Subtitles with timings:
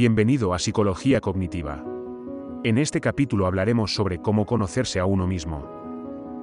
[0.00, 1.84] Bienvenido a Psicología Cognitiva.
[2.64, 5.68] En este capítulo hablaremos sobre cómo conocerse a uno mismo.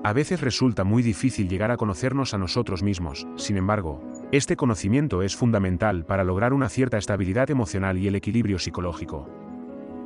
[0.04, 4.00] A veces resulta muy difícil llegar a conocernos a nosotros mismos, sin embargo,
[4.32, 9.28] este conocimiento es fundamental para lograr una cierta estabilidad emocional y el equilibrio psicológico.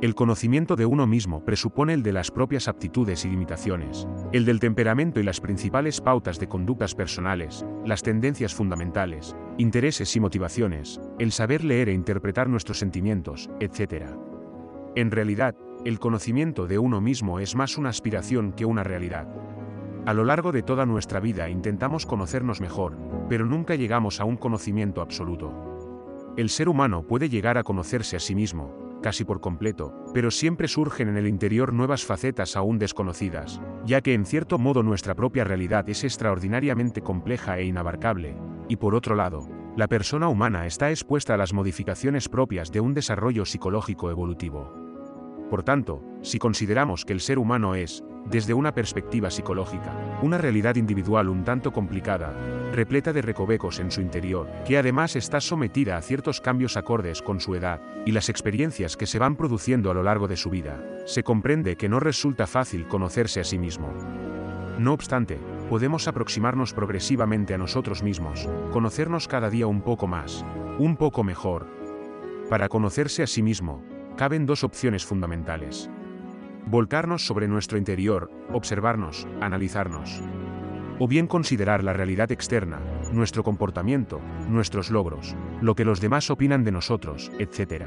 [0.02, 4.58] El conocimiento de uno mismo presupone el de las propias aptitudes y limitaciones, el del
[4.58, 11.30] temperamento y las principales pautas de conductas personales, las tendencias fundamentales, intereses y motivaciones, el
[11.30, 14.06] saber leer e interpretar nuestros sentimientos, etc.
[14.96, 19.28] En realidad, el conocimiento de uno mismo es más una aspiración que una realidad.
[20.04, 22.98] A lo largo de toda nuestra vida intentamos conocernos mejor,
[23.28, 26.34] pero nunca llegamos a un conocimiento absoluto.
[26.36, 30.68] El ser humano puede llegar a conocerse a sí mismo, casi por completo, pero siempre
[30.68, 35.44] surgen en el interior nuevas facetas aún desconocidas, ya que en cierto modo nuestra propia
[35.44, 38.36] realidad es extraordinariamente compleja e inabarcable,
[38.68, 42.94] y por otro lado, la persona humana está expuesta a las modificaciones propias de un
[42.94, 44.81] desarrollo psicológico evolutivo.
[45.52, 50.76] Por tanto, si consideramos que el ser humano es, desde una perspectiva psicológica, una realidad
[50.76, 52.32] individual un tanto complicada,
[52.72, 57.38] repleta de recovecos en su interior, que además está sometida a ciertos cambios acordes con
[57.38, 60.82] su edad, y las experiencias que se van produciendo a lo largo de su vida,
[61.04, 63.92] se comprende que no resulta fácil conocerse a sí mismo.
[64.78, 70.46] No obstante, podemos aproximarnos progresivamente a nosotros mismos, conocernos cada día un poco más,
[70.78, 71.66] un poco mejor.
[72.48, 75.90] Para conocerse a sí mismo, caben dos opciones fundamentales.
[76.66, 80.22] Volcarnos sobre nuestro interior, observarnos, analizarnos.
[80.98, 82.80] O bien considerar la realidad externa,
[83.12, 87.86] nuestro comportamiento, nuestros logros, lo que los demás opinan de nosotros, etc.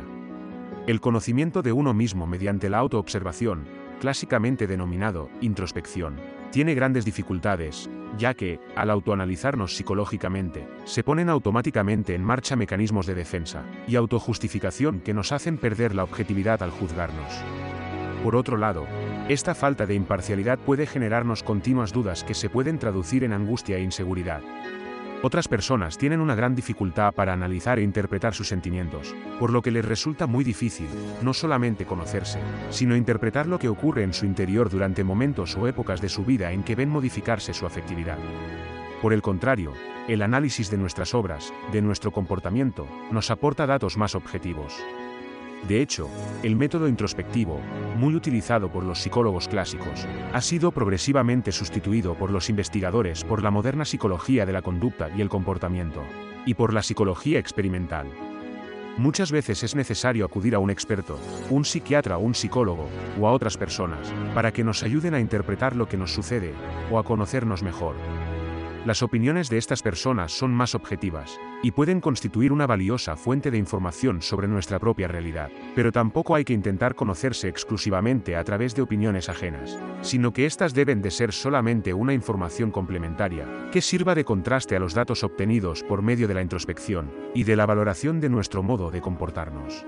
[0.88, 3.66] El conocimiento de uno mismo mediante la autoobservación,
[4.00, 6.20] clásicamente denominado introspección,
[6.52, 13.16] tiene grandes dificultades, ya que, al autoanalizarnos psicológicamente, se ponen automáticamente en marcha mecanismos de
[13.16, 17.44] defensa y autojustificación que nos hacen perder la objetividad al juzgarnos.
[18.24, 18.88] Por otro lado,
[19.28, 23.82] esta falta de imparcialidad puede generarnos continuas dudas que se pueden traducir en angustia e
[23.82, 24.42] inseguridad.
[25.26, 29.72] Otras personas tienen una gran dificultad para analizar e interpretar sus sentimientos, por lo que
[29.72, 30.86] les resulta muy difícil,
[31.24, 32.38] no solamente conocerse,
[32.70, 36.52] sino interpretar lo que ocurre en su interior durante momentos o épocas de su vida
[36.52, 38.20] en que ven modificarse su afectividad.
[39.02, 39.74] Por el contrario,
[40.08, 44.78] el análisis de nuestras obras, de nuestro comportamiento, nos aporta datos más objetivos.
[45.68, 46.10] De hecho,
[46.44, 47.60] el método introspectivo,
[47.98, 53.50] muy utilizado por los psicólogos clásicos, ha sido progresivamente sustituido por los investigadores por la
[53.50, 56.04] moderna psicología de la conducta y el comportamiento,
[56.46, 58.08] y por la psicología experimental.
[58.98, 62.88] Muchas veces es necesario acudir a un experto, un psiquiatra o un psicólogo,
[63.20, 66.54] o a otras personas, para que nos ayuden a interpretar lo que nos sucede,
[66.90, 67.96] o a conocernos mejor.
[68.86, 73.58] Las opiniones de estas personas son más objetivas, y pueden constituir una valiosa fuente de
[73.58, 78.84] información sobre nuestra propia realidad, pero tampoco hay que intentar conocerse exclusivamente a través de
[78.84, 84.24] opiniones ajenas, sino que éstas deben de ser solamente una información complementaria, que sirva de
[84.24, 88.30] contraste a los datos obtenidos por medio de la introspección, y de la valoración de
[88.30, 89.84] nuestro modo de comportarnos.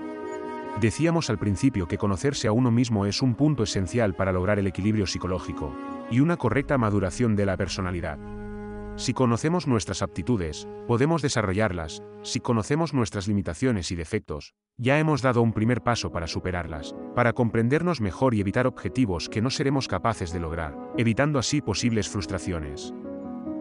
[0.80, 4.66] Decíamos al principio que conocerse a uno mismo es un punto esencial para lograr el
[4.66, 5.72] equilibrio psicológico,
[6.10, 8.18] y una correcta maduración de la personalidad.
[8.98, 15.40] Si conocemos nuestras aptitudes, podemos desarrollarlas, si conocemos nuestras limitaciones y defectos, ya hemos dado
[15.40, 20.32] un primer paso para superarlas, para comprendernos mejor y evitar objetivos que no seremos capaces
[20.32, 22.92] de lograr, evitando así posibles frustraciones.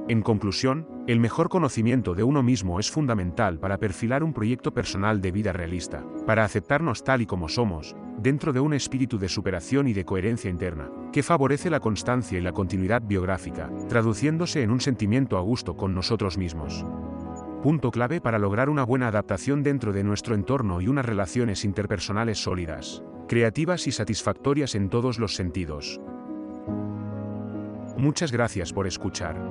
[0.08, 5.22] En conclusión, el mejor conocimiento de uno mismo es fundamental para perfilar un proyecto personal
[5.22, 9.88] de vida realista, para aceptarnos tal y como somos, dentro de un espíritu de superación
[9.88, 14.82] y de coherencia interna, que favorece la constancia y la continuidad biográfica, traduciéndose en un
[14.82, 16.86] sentimiento a gusto con nosotros mismos.
[17.62, 22.42] Punto clave para lograr una buena adaptación dentro de nuestro entorno y unas relaciones interpersonales
[22.42, 26.00] sólidas, creativas y satisfactorias en todos los sentidos.
[27.98, 29.42] Muchas gracias por escuchar.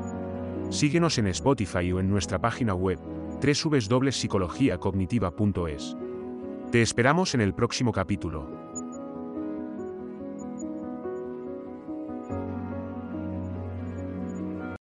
[0.71, 2.99] Síguenos en Spotify o en nuestra página web,
[3.41, 5.96] www.psicologiacognitiva.es.
[6.71, 8.66] Te esperamos en el próximo capítulo.